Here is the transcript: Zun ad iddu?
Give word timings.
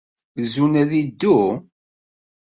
Zun 0.51 0.73
ad 0.81 0.91
iddu? 1.01 1.39